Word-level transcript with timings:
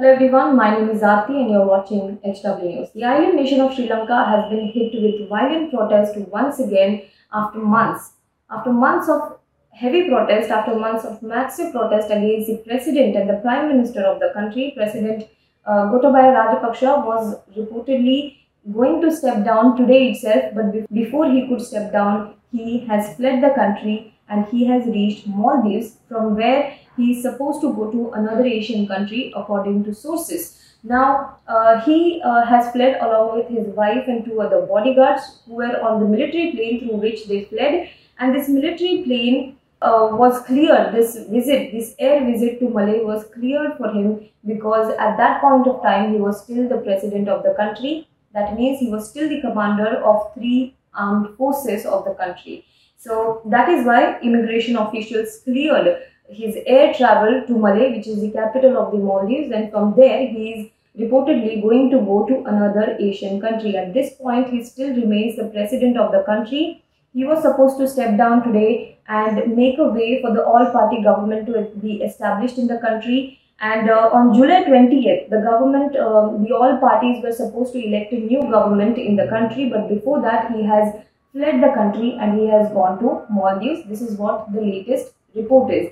Hello 0.00 0.14
everyone, 0.14 0.56
my 0.56 0.70
name 0.74 0.88
is 0.88 1.02
Aarti 1.02 1.34
and 1.38 1.50
you're 1.50 1.66
watching 1.66 2.18
HW 2.24 2.64
News. 2.64 2.88
The 2.94 3.04
island 3.04 3.36
nation 3.36 3.60
of 3.60 3.74
Sri 3.74 3.86
Lanka 3.86 4.24
has 4.24 4.48
been 4.48 4.68
hit 4.68 4.94
with 4.94 5.28
violent 5.28 5.70
protest 5.70 6.16
once 6.36 6.58
again 6.58 7.02
after 7.34 7.58
months. 7.58 8.12
After 8.50 8.72
months 8.72 9.10
of 9.10 9.36
heavy 9.72 10.08
protest, 10.08 10.50
after 10.50 10.74
months 10.74 11.04
of 11.04 11.20
massive 11.22 11.72
protest 11.72 12.10
against 12.10 12.46
the 12.48 12.56
president 12.66 13.14
and 13.14 13.28
the 13.28 13.40
prime 13.42 13.68
minister 13.68 14.00
of 14.00 14.20
the 14.20 14.30
country, 14.32 14.72
President 14.74 15.28
uh, 15.66 15.90
Gotabaya 15.92 16.32
Rajapaksa 16.38 17.04
was 17.04 17.36
reportedly 17.54 18.38
going 18.72 19.02
to 19.02 19.14
step 19.14 19.44
down 19.44 19.76
today 19.76 20.12
itself, 20.12 20.54
but 20.54 20.90
before 20.90 21.30
he 21.30 21.46
could 21.46 21.60
step 21.60 21.92
down, 21.92 22.36
he 22.50 22.86
has 22.86 23.16
fled 23.16 23.42
the 23.42 23.50
country 23.50 24.14
and 24.30 24.46
he 24.46 24.64
has 24.64 24.86
reached 24.86 25.26
Maldives 25.26 25.98
from 26.08 26.36
where 26.36 26.74
he 26.96 27.12
is 27.12 27.22
supposed 27.22 27.60
to 27.62 27.72
go 27.72 27.90
to 27.90 28.10
another 28.12 28.44
Asian 28.44 28.86
country 28.86 29.32
according 29.36 29.84
to 29.84 29.94
sources. 29.94 30.60
Now, 30.82 31.36
uh, 31.46 31.80
he 31.82 32.22
uh, 32.24 32.44
has 32.46 32.72
fled 32.72 32.98
along 33.00 33.36
with 33.36 33.48
his 33.48 33.66
wife 33.74 34.04
and 34.08 34.24
two 34.24 34.40
other 34.40 34.62
bodyguards 34.62 35.40
who 35.46 35.56
were 35.56 35.80
on 35.80 36.00
the 36.00 36.08
military 36.08 36.52
plane 36.52 36.80
through 36.80 36.96
which 36.96 37.26
they 37.26 37.44
fled. 37.44 37.90
And 38.18 38.34
this 38.34 38.48
military 38.48 39.02
plane 39.02 39.56
uh, 39.82 40.08
was 40.12 40.42
cleared, 40.42 40.94
this 40.94 41.16
visit, 41.28 41.72
this 41.72 41.94
air 41.98 42.24
visit 42.24 42.60
to 42.60 42.68
Male 42.68 43.04
was 43.06 43.24
cleared 43.34 43.76
for 43.78 43.90
him 43.92 44.28
because 44.46 44.94
at 44.98 45.16
that 45.16 45.40
point 45.40 45.66
of 45.66 45.82
time 45.82 46.12
he 46.12 46.18
was 46.18 46.42
still 46.42 46.68
the 46.68 46.78
president 46.78 47.28
of 47.28 47.42
the 47.42 47.54
country. 47.54 48.06
That 48.32 48.56
means 48.56 48.78
he 48.78 48.90
was 48.90 49.08
still 49.08 49.28
the 49.28 49.40
commander 49.40 50.02
of 50.04 50.32
three 50.34 50.76
armed 50.94 51.36
forces 51.36 51.86
of 51.86 52.04
the 52.04 52.14
country. 52.14 52.64
So 52.98 53.42
that 53.46 53.68
is 53.68 53.86
why 53.86 54.20
immigration 54.20 54.76
officials 54.76 55.40
cleared 55.44 56.02
his 56.30 56.56
air 56.66 56.94
travel 56.94 57.42
to 57.46 57.58
Male, 57.58 57.92
which 57.96 58.06
is 58.06 58.20
the 58.20 58.30
capital 58.30 58.78
of 58.78 58.92
the 58.92 58.98
Maldives, 58.98 59.52
and 59.52 59.70
from 59.70 59.94
there 59.96 60.26
he 60.26 60.50
is 60.52 60.70
reportedly 60.98 61.60
going 61.62 61.90
to 61.90 61.98
go 61.98 62.26
to 62.26 62.44
another 62.44 62.96
Asian 62.98 63.40
country. 63.40 63.76
At 63.76 63.94
this 63.94 64.14
point, 64.14 64.50
he 64.50 64.62
still 64.64 64.94
remains 64.94 65.36
the 65.36 65.48
president 65.48 65.96
of 65.96 66.12
the 66.12 66.22
country. 66.24 66.82
He 67.12 67.24
was 67.24 67.42
supposed 67.42 67.78
to 67.78 67.88
step 67.88 68.16
down 68.16 68.44
today 68.44 68.98
and 69.08 69.56
make 69.56 69.78
a 69.78 69.88
way 69.88 70.20
for 70.22 70.32
the 70.32 70.44
all-party 70.44 71.02
government 71.02 71.46
to 71.46 71.70
be 71.80 72.02
established 72.02 72.58
in 72.58 72.66
the 72.66 72.78
country. 72.78 73.38
And 73.60 73.90
uh, 73.90 74.10
on 74.12 74.34
July 74.34 74.64
20th, 74.64 75.28
the 75.28 75.42
government, 75.42 75.96
um, 75.96 76.42
the 76.42 76.54
all 76.54 76.78
parties 76.78 77.22
were 77.22 77.32
supposed 77.32 77.72
to 77.74 77.84
elect 77.84 78.12
a 78.12 78.16
new 78.18 78.42
government 78.50 78.96
in 78.96 79.16
the 79.16 79.26
country, 79.28 79.68
but 79.68 79.88
before 79.88 80.22
that, 80.22 80.50
he 80.52 80.64
has 80.64 80.94
fled 81.32 81.62
the 81.62 81.72
country 81.74 82.16
and 82.18 82.38
he 82.38 82.46
has 82.48 82.72
gone 82.72 82.98
to 83.00 83.26
Maldives. 83.30 83.86
This 83.88 84.00
is 84.00 84.16
what 84.16 84.52
the 84.52 84.60
latest 84.60 85.12
report 85.34 85.72
is. 85.72 85.90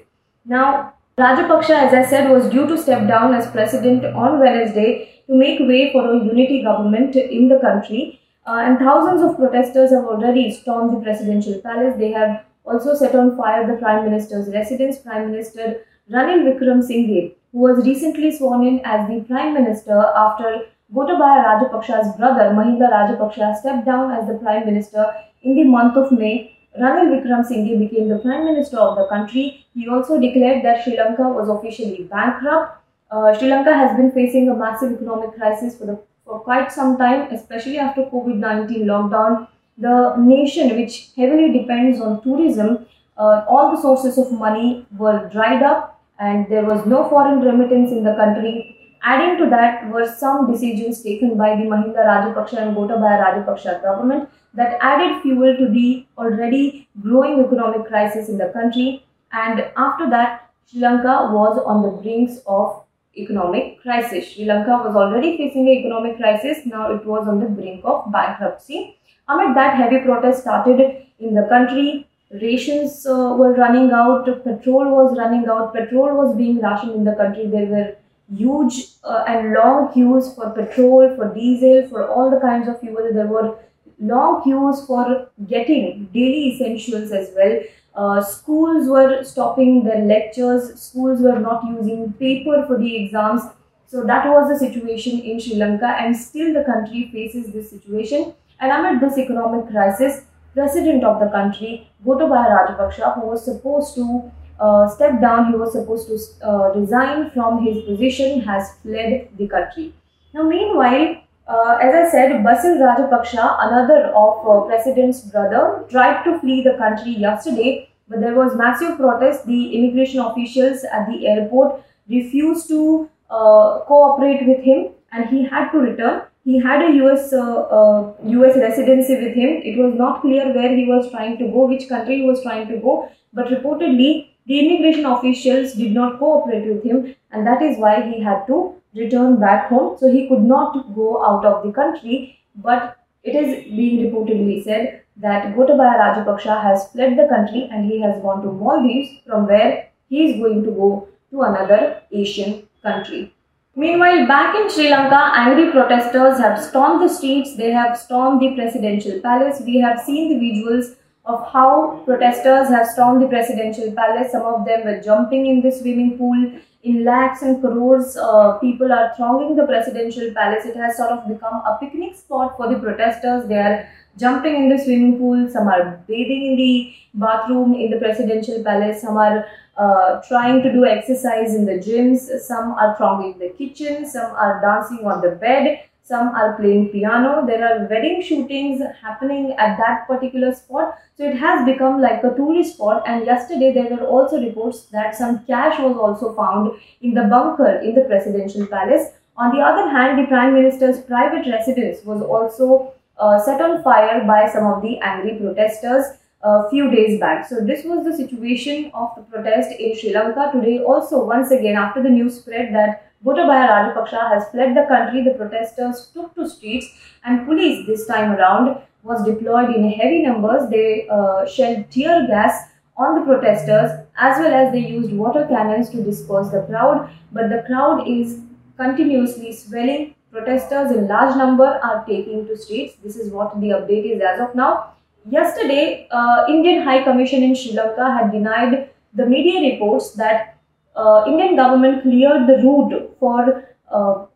Now, 0.49 0.95
Rajapaksha, 1.19 1.77
as 1.87 1.93
I 1.93 2.05
said, 2.09 2.31
was 2.31 2.49
due 2.49 2.67
to 2.67 2.79
step 2.79 3.07
down 3.07 3.35
as 3.35 3.51
president 3.51 4.05
on 4.05 4.41
Wednesday 4.41 5.23
to 5.27 5.35
make 5.35 5.61
way 5.61 5.93
for 5.93 6.11
a 6.11 6.25
unity 6.25 6.63
government 6.63 7.17
in 7.17 7.49
the 7.49 7.59
country. 7.59 8.21
Uh, 8.47 8.61
and 8.65 8.79
thousands 8.79 9.21
of 9.21 9.37
protesters 9.37 9.91
have 9.91 10.05
already 10.05 10.51
stormed 10.51 10.97
the 10.97 11.03
presidential 11.03 11.61
palace. 11.61 11.97
They 11.99 12.13
have 12.13 12.45
also 12.65 12.95
set 12.95 13.15
on 13.15 13.37
fire 13.37 13.67
the 13.67 13.77
prime 13.77 14.05
minister's 14.07 14.49
residence. 14.55 14.99
Prime 14.99 15.31
Minister 15.31 15.85
Ranil 16.11 16.45
Wickremesinghe, 16.49 17.35
who 17.53 17.59
was 17.59 17.85
recently 17.85 18.35
sworn 18.35 18.67
in 18.67 18.81
as 18.87 19.07
the 19.07 19.21
prime 19.29 19.53
minister 19.53 19.99
after 20.17 20.63
Gotabaya 20.95 21.45
Rajapaksha's 21.45 22.17
brother 22.17 22.51
Mahinda 22.59 22.91
Rajapaksha 22.91 23.55
stepped 23.57 23.85
down 23.85 24.13
as 24.13 24.27
the 24.27 24.39
prime 24.39 24.65
minister 24.65 25.05
in 25.43 25.57
the 25.57 25.65
month 25.65 25.99
of 25.99 26.11
May 26.11 26.58
Ranil 26.81 27.09
Wickremesinghe 27.13 27.79
became 27.79 28.09
the 28.09 28.19
Prime 28.19 28.45
Minister 28.45 28.79
of 28.79 28.97
the 28.97 29.07
country. 29.07 29.67
He 29.75 29.89
also 29.89 30.21
declared 30.21 30.65
that 30.65 30.85
Sri 30.85 30.97
Lanka 30.97 31.29
was 31.29 31.49
officially 31.49 32.05
bankrupt. 32.05 32.81
Uh, 33.11 33.37
Sri 33.37 33.49
Lanka 33.49 33.75
has 33.75 33.97
been 33.97 34.13
facing 34.13 34.49
a 34.49 34.55
massive 34.55 34.93
economic 34.93 35.35
crisis 35.35 35.77
for, 35.77 35.87
the, 35.87 35.99
for 36.25 36.41
quite 36.41 36.71
some 36.71 36.97
time, 36.99 37.33
especially 37.33 37.79
after 37.79 38.03
COVID-19 38.03 38.85
lockdown. 38.85 39.49
The 39.79 40.17
nation, 40.17 40.77
which 40.77 41.11
heavily 41.17 41.53
depends 41.59 42.01
on 42.01 42.23
tourism, 42.23 42.87
uh, 43.17 43.45
all 43.49 43.75
the 43.75 43.83
sources 43.83 44.19
of 44.19 44.33
money 44.33 44.87
were 44.97 45.29
dried 45.33 45.63
up 45.63 46.01
and 46.21 46.49
there 46.49 46.65
was 46.65 46.87
no 46.87 47.09
foreign 47.09 47.41
remittance 47.41 47.91
in 47.93 48.05
the 48.05 48.15
country. 48.15 48.77
Adding 49.03 49.39
to 49.39 49.51
that 49.51 49.89
were 49.91 50.07
some 50.07 50.51
decisions 50.51 51.03
taken 51.03 51.37
by 51.37 51.55
the 51.57 51.63
Mahinda 51.63 52.05
Rajapaksa 52.05 52.59
and 52.59 52.77
Gotabaya 52.77 53.19
Rajapaksa 53.25 53.83
government 53.83 54.29
that 54.55 54.79
added 54.81 55.23
fuel 55.23 55.57
to 55.57 55.69
the 55.69 56.07
already 56.17 56.89
growing 57.01 57.45
economic 57.45 57.87
crisis 57.87 58.29
in 58.29 58.39
the 58.39 58.49
country. 58.49 59.05
And 59.33 59.71
after 59.77 60.09
that, 60.11 60.51
Sri 60.67 60.81
Lanka 60.81 61.31
was 61.33 61.63
on 61.65 61.83
the 61.83 61.91
brinks 62.03 62.41
of 62.47 62.85
economic 63.17 63.81
crisis. 63.83 64.33
Sri 64.33 64.45
Lanka 64.45 64.83
was 64.85 64.97
already 64.97 65.37
facing 65.37 65.69
an 65.69 65.75
economic 65.75 66.17
crisis. 66.17 66.65
Now 66.67 66.93
it 66.93 67.05
was 67.05 67.29
on 67.29 67.41
the 67.41 67.47
brink 67.47 67.83
of 67.85 68.11
bankruptcy. 68.13 68.97
Amid 69.29 69.57
that, 69.57 69.77
heavy 69.77 70.01
protests 70.05 70.43
started 70.43 71.07
in 71.19 71.35
the 71.35 71.47
country. 71.49 72.07
Rations 72.31 73.07
uh, 73.07 73.35
were 73.39 73.55
running 73.55 73.91
out. 73.91 74.27
Petrol 74.45 74.91
was 74.91 75.17
running 75.17 75.49
out. 75.49 75.75
Petrol 75.75 76.17
was 76.17 76.37
being 76.37 76.61
rationed 76.61 76.95
in 76.95 77.05
the 77.05 77.15
country. 77.15 77.47
There 77.47 77.67
were 77.67 77.97
huge 78.35 78.89
uh, 79.05 79.25
and 79.27 79.55
long 79.55 79.93
queues 79.93 80.35
for 80.35 80.51
petrol, 80.51 81.15
for 81.17 81.33
diesel, 81.35 81.89
for 81.89 82.07
all 82.07 82.31
the 82.31 82.41
kinds 82.41 82.69
of 82.69 82.81
fuel. 82.81 83.11
There 83.13 83.27
were 83.27 83.59
long 84.01 84.43
queues 84.43 84.85
for 84.87 85.31
getting 85.47 86.09
daily 86.13 86.55
essentials 86.55 87.13
as 87.13 87.31
well. 87.37 87.61
Uh, 87.95 88.23
schools 88.23 88.89
were 88.89 89.25
stopping 89.25 89.83
their 89.85 90.05
lectures, 90.05 90.81
schools 90.81 91.21
were 91.21 91.39
not 91.39 91.65
using 91.67 92.13
paper 92.13 92.65
for 92.67 92.79
the 92.79 92.97
exams. 93.05 93.43
So 93.87 94.05
that 94.05 94.29
was 94.29 94.49
the 94.49 94.59
situation 94.59 95.19
in 95.21 95.41
Sri 95.41 95.57
Lanka, 95.57 95.87
and 95.87 96.17
still 96.17 96.53
the 96.53 96.63
country 96.65 97.11
faces 97.13 97.53
this 97.53 97.71
situation. 97.71 98.35
And 98.61 98.71
amid 98.71 99.01
this 99.01 99.19
economic 99.19 99.69
crisis, 99.71 100.25
president 100.55 101.05
of 101.05 101.21
the 101.21 101.29
country, 101.29 101.91
Gotabaya 102.05 102.67
Rajapaksa, 102.67 103.15
who 103.15 103.29
was 103.29 103.45
supposed 103.45 103.95
to 103.95 104.31
uh, 104.61 104.89
step 104.89 105.21
down, 105.21 105.53
he 105.53 105.59
was 105.59 105.73
supposed 105.73 106.09
to 106.09 106.47
uh, 106.47 106.73
resign 106.75 107.31
from 107.31 107.65
his 107.65 107.85
position, 107.85 108.41
has 108.41 108.75
fled 108.83 109.29
the 109.37 109.49
country. 109.49 109.95
Now, 110.35 110.43
meanwhile, 110.43 111.23
uh, 111.49 111.79
as 111.81 111.95
I 111.95 112.11
said, 112.11 112.45
Basil 112.45 112.77
Rajapaksha, 112.77 113.57
another 113.67 114.13
of 114.15 114.47
uh, 114.47 114.67
President's 114.67 115.21
brother, 115.23 115.85
tried 115.89 116.23
to 116.25 116.39
flee 116.41 116.63
the 116.63 116.77
country 116.77 117.13
yesterday, 117.13 117.89
but 118.07 118.21
there 118.21 118.35
was 118.35 118.55
massive 118.55 118.97
protest. 118.99 119.47
The 119.47 119.75
immigration 119.75 120.21
officials 120.21 120.85
at 120.85 121.07
the 121.09 121.27
airport 121.27 121.83
refused 122.09 122.69
to 122.69 123.09
uh, 123.31 123.81
cooperate 123.87 124.47
with 124.47 124.63
him, 124.63 124.89
and 125.13 125.29
he 125.31 125.45
had 125.45 125.71
to 125.71 125.79
return. 125.79 126.23
He 126.45 126.59
had 126.59 126.83
a 126.83 126.93
US 127.05 127.33
US 127.33 128.57
residency 128.57 129.17
with 129.17 129.35
him. 129.35 129.61
It 129.71 129.79
was 129.79 129.95
not 129.95 130.21
clear 130.21 130.53
where 130.55 130.75
he 130.75 130.87
was 130.87 131.11
trying 131.11 131.39
to 131.39 131.49
go, 131.49 131.67
which 131.67 131.89
country 131.89 132.19
he 132.19 132.27
was 132.27 132.43
trying 132.43 132.69
to 132.69 132.79
go, 132.79 133.11
but 133.33 133.49
reportedly 133.49 134.31
the 134.47 134.59
immigration 134.61 135.05
officials 135.05 135.73
did 135.75 135.93
not 135.93 136.19
cooperate 136.19 136.67
with 136.67 136.85
him, 136.85 137.15
and 137.33 137.47
that 137.47 137.63
is 137.63 137.79
why 137.79 138.01
he 138.03 138.23
had 138.23 138.47
to 138.47 138.78
return 138.95 139.41
back 139.41 139.69
home. 139.69 139.97
So 139.99 140.11
he 140.11 140.29
could 140.29 140.43
not 140.43 140.95
go 140.95 141.25
out 141.25 141.45
of 141.45 141.65
the 141.65 141.73
country. 141.73 142.39
But 142.55 142.97
it 143.23 143.35
is 143.35 143.65
being 143.65 144.11
reportedly 144.11 144.63
said 144.65 145.03
that 145.17 145.55
Gotabaya 145.55 145.99
Rajapaksa 145.99 146.63
has 146.63 146.89
fled 146.93 147.19
the 147.19 147.29
country 147.29 147.69
and 147.73 147.91
he 147.91 148.01
has 148.01 148.21
gone 148.23 148.43
to 148.43 148.53
Maldives, 148.53 149.21
from 149.27 149.47
where 149.47 149.89
he 150.09 150.31
is 150.31 150.41
going 150.41 150.63
to 150.65 150.71
go 150.71 151.09
to 151.31 151.43
another 151.43 152.03
Asian 152.13 152.69
country. 152.83 153.35
Meanwhile, 153.75 154.27
back 154.27 154.57
in 154.57 154.69
Sri 154.69 154.91
Lanka, 154.91 155.31
angry 155.35 155.71
protesters 155.71 156.39
have 156.39 156.61
stormed 156.61 157.03
the 157.03 157.09
streets. 157.09 157.57
They 157.57 157.71
have 157.71 157.97
stormed 157.97 158.41
the 158.41 158.55
presidential 158.57 159.21
palace. 159.21 159.61
We 159.65 159.79
have 159.79 160.01
seen 160.01 160.29
the 160.31 160.45
visuals 160.45 160.97
of 161.29 161.47
how 161.53 162.03
protesters 162.07 162.69
have 162.69 162.87
stormed 162.89 163.23
the 163.23 163.29
presidential 163.29 163.93
palace. 163.93 164.33
Some 164.33 164.47
of 164.47 164.65
them 164.65 164.85
were 164.85 165.01
jumping 165.01 165.47
in 165.47 165.61
the 165.61 165.71
swimming 165.71 166.17
pool. 166.17 166.53
In 166.85 167.05
lakhs 167.05 167.43
and 167.43 167.61
crores, 167.61 168.17
uh, 168.17 168.57
people 168.59 168.93
are 168.93 169.13
thronging 169.15 169.57
the 169.57 169.67
presidential 169.67 170.33
palace. 170.33 170.65
It 170.65 170.77
has 170.77 170.97
sort 170.97 171.11
of 171.11 171.29
become 171.29 171.55
a 171.55 171.77
picnic 171.81 172.17
spot 172.17 172.57
for 172.57 172.73
the 172.73 172.79
protesters. 172.79 173.47
They 173.49 173.59
are 173.59 173.89
jumping 174.17 174.57
in 174.57 174.69
the 174.71 174.79
swimming 174.83 175.19
pool. 175.19 175.51
Some 175.51 175.69
are 175.69 176.01
bathing 176.07 176.47
in 176.47 176.57
the 176.57 176.95
bathroom 177.15 177.75
in 177.75 177.91
the 177.91 177.99
presidential 177.99 178.65
palace. 178.65 179.03
Some 179.03 179.19
are 179.19 179.45
uh, 179.77 180.23
trying 180.29 180.63
to 180.63 180.73
do 180.73 180.87
exercise 180.87 181.55
in 181.55 181.67
the 181.67 181.79
gyms. 181.89 182.21
Some 182.41 182.73
are 182.73 182.97
thronging 182.97 183.39
the 183.39 183.51
kitchen. 183.51 184.09
Some 184.09 184.33
are 184.33 184.61
dancing 184.63 185.07
on 185.07 185.21
the 185.21 185.33
bed 185.33 185.81
some 186.09 186.29
are 186.43 186.57
playing 186.57 186.89
piano 186.89 187.33
there 187.47 187.63
are 187.69 187.87
wedding 187.93 188.23
shootings 188.29 188.83
happening 189.01 189.53
at 189.67 189.77
that 189.83 190.07
particular 190.07 190.53
spot 190.61 190.99
so 191.17 191.25
it 191.31 191.37
has 191.45 191.65
become 191.67 192.01
like 192.01 192.23
a 192.25 192.35
tourist 192.37 192.75
spot 192.75 193.03
and 193.07 193.27
yesterday 193.27 193.73
there 193.73 193.97
were 193.97 194.07
also 194.17 194.41
reports 194.41 194.83
that 194.97 195.15
some 195.15 195.41
cash 195.47 195.79
was 195.79 195.97
also 195.97 196.35
found 196.35 196.71
in 197.01 197.15
the 197.15 197.25
bunker 197.35 197.73
in 197.89 197.95
the 197.95 198.07
presidential 198.13 198.67
palace 198.67 199.11
on 199.37 199.57
the 199.57 199.65
other 199.71 199.89
hand 199.97 200.19
the 200.19 200.27
prime 200.27 200.55
minister's 200.55 201.01
private 201.01 201.51
residence 201.57 202.05
was 202.05 202.23
also 202.23 202.93
uh, 203.19 203.39
set 203.41 203.61
on 203.61 203.83
fire 203.83 204.25
by 204.27 204.49
some 204.49 204.67
of 204.73 204.81
the 204.83 204.99
angry 205.01 205.37
protesters 205.39 206.19
a 206.43 206.69
few 206.71 206.91
days 206.91 207.19
back. 207.19 207.49
So 207.49 207.61
this 207.61 207.85
was 207.85 208.05
the 208.05 208.17
situation 208.17 208.91
of 208.95 209.11
the 209.17 209.23
protest 209.23 209.73
in 209.79 209.99
Sri 209.99 210.13
Lanka 210.13 210.51
today. 210.53 210.79
Also, 210.79 211.25
once 211.25 211.51
again, 211.51 211.77
after 211.77 212.03
the 212.03 212.09
news 212.09 212.39
spread 212.39 212.73
that 212.75 213.08
Gotabaya 213.25 213.69
Rajapaksa 213.69 214.29
has 214.29 214.49
fled 214.51 214.77
the 214.77 214.87
country, 214.89 215.25
the 215.25 215.35
protesters 215.35 216.11
took 216.15 216.35
to 216.37 216.49
streets 216.49 216.87
and 217.25 217.47
police 217.47 217.87
this 217.87 218.07
time 218.07 218.33
around 218.33 218.81
was 219.03 219.25
deployed 219.25 219.75
in 219.75 219.91
heavy 219.91 220.23
numbers. 220.23 220.69
They 220.71 221.09
uh, 221.09 221.47
shelled 221.47 221.91
tear 221.91 222.27
gas 222.27 222.69
on 222.97 223.19
the 223.19 223.25
protesters 223.25 223.91
as 224.17 224.39
well 224.39 224.53
as 224.53 224.73
they 224.73 224.81
used 224.81 225.13
water 225.13 225.47
cannons 225.49 225.89
to 225.91 226.03
disperse 226.03 226.51
the 226.51 226.63
crowd. 226.63 227.11
But 227.33 227.49
the 227.49 227.65
crowd 227.67 228.09
is 228.09 228.41
continuously 228.77 229.53
swelling. 229.53 230.15
Protesters 230.31 230.93
in 230.93 231.09
large 231.09 231.37
number 231.37 231.81
are 231.83 232.05
taking 232.07 232.47
to 232.47 232.57
streets. 232.57 232.97
This 233.03 233.17
is 233.17 233.33
what 233.33 233.61
the 233.61 233.69
update 233.69 234.15
is 234.15 234.21
as 234.21 234.41
of 234.41 234.55
now. 234.55 234.93
Yesterday, 235.29 236.07
uh, 236.11 236.45
Indian 236.49 236.83
High 236.83 237.03
Commission 237.03 237.43
in 237.43 237.55
Sri 237.55 237.73
Lanka 237.73 238.13
had 238.13 238.31
denied 238.31 238.91
the 239.15 239.27
media 239.27 239.73
reports 239.73 240.13
that 240.13 240.58
uh, 240.97 241.25
Indian 241.27 241.57
government 241.57 242.03
cleared 242.03 242.47
the 242.47 242.59
route 242.63 243.17
for 243.21 243.65
uh, 243.91 244.27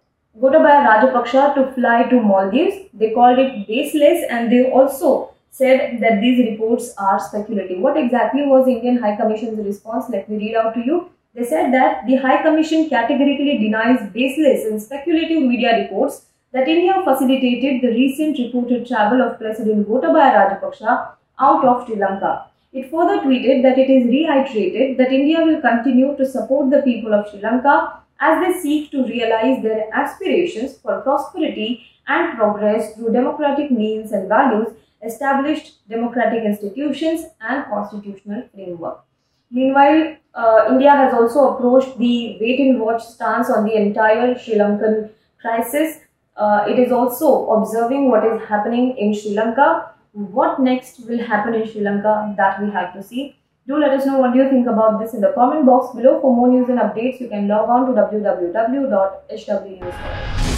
Gotabaya 0.40 0.86
Rajapaksa 0.86 1.54
to 1.54 1.72
fly 1.72 2.04
to 2.04 2.20
Maldives. 2.20 2.76
They 2.94 3.10
called 3.10 3.38
it 3.38 3.66
baseless 3.66 4.24
and 4.30 4.50
they 4.50 4.70
also 4.70 5.32
said 5.50 6.00
that 6.00 6.20
these 6.20 6.38
reports 6.50 6.94
are 6.96 7.20
speculative. 7.20 7.80
What 7.80 7.98
exactly 7.98 8.46
was 8.46 8.66
Indian 8.66 8.96
High 8.96 9.16
Commission's 9.16 9.64
response? 9.64 10.06
Let 10.08 10.28
me 10.28 10.38
read 10.38 10.56
out 10.56 10.74
to 10.74 10.80
you. 10.80 11.10
They 11.34 11.44
said 11.44 11.72
that 11.74 12.06
the 12.06 12.16
High 12.16 12.42
Commission 12.42 12.88
categorically 12.88 13.58
denies 13.58 14.10
baseless 14.12 14.64
and 14.64 14.80
speculative 14.82 15.42
media 15.42 15.82
reports 15.82 16.26
that 16.52 16.68
India 16.68 16.94
facilitated 17.04 17.82
the 17.82 17.88
recent 17.88 18.38
reported 18.38 18.86
travel 18.86 19.22
of 19.22 19.38
President 19.38 19.88
Gotabaya 19.88 20.32
Rajapaksa 20.34 21.12
out 21.38 21.64
of 21.64 21.86
Sri 21.86 21.96
Lanka. 21.96 22.51
It 22.72 22.90
further 22.90 23.18
tweeted 23.20 23.62
that 23.62 23.78
it 23.78 23.90
is 23.90 24.06
reiterated 24.06 24.96
that 24.96 25.12
India 25.12 25.44
will 25.44 25.60
continue 25.60 26.16
to 26.16 26.24
support 26.24 26.70
the 26.70 26.80
people 26.80 27.12
of 27.12 27.28
Sri 27.28 27.40
Lanka 27.40 28.00
as 28.18 28.40
they 28.40 28.60
seek 28.60 28.90
to 28.92 29.04
realize 29.04 29.62
their 29.62 29.88
aspirations 29.92 30.78
for 30.78 31.02
prosperity 31.02 31.84
and 32.08 32.36
progress 32.38 32.94
through 32.94 33.12
democratic 33.12 33.70
means 33.70 34.12
and 34.12 34.26
values, 34.26 34.68
established 35.04 35.86
democratic 35.88 36.44
institutions 36.44 37.26
and 37.40 37.66
constitutional 37.66 38.42
framework. 38.54 39.04
Meanwhile, 39.50 40.16
uh, 40.34 40.64
India 40.70 40.92
has 40.92 41.12
also 41.12 41.54
approached 41.54 41.98
the 41.98 42.38
wait 42.40 42.58
and 42.58 42.80
watch 42.80 43.04
stance 43.04 43.50
on 43.50 43.64
the 43.66 43.74
entire 43.74 44.38
Sri 44.38 44.54
Lankan 44.54 45.10
crisis. 45.38 45.98
Uh, 46.38 46.64
it 46.66 46.78
is 46.78 46.90
also 46.90 47.50
observing 47.50 48.10
what 48.10 48.24
is 48.24 48.40
happening 48.48 48.96
in 48.96 49.12
Sri 49.12 49.34
Lanka 49.34 49.92
what 50.12 50.60
next 50.60 51.00
will 51.08 51.18
happen 51.18 51.54
in 51.54 51.66
Sri 51.66 51.80
Lanka 51.80 52.34
that 52.36 52.62
we 52.62 52.70
have 52.70 52.92
to 52.94 53.02
see. 53.02 53.36
Do 53.66 53.78
let 53.78 53.92
us 53.92 54.06
know 54.06 54.18
what 54.18 54.34
you 54.34 54.48
think 54.50 54.66
about 54.66 55.00
this 55.00 55.14
in 55.14 55.20
the 55.20 55.32
comment 55.34 55.64
box 55.64 55.94
below. 55.94 56.20
For 56.20 56.34
more 56.34 56.48
news 56.48 56.68
and 56.68 56.78
updates, 56.78 57.20
you 57.20 57.28
can 57.28 57.46
log 57.48 57.68
on 57.68 57.86
to 57.86 57.92
www.hwnews.com. 57.92 60.51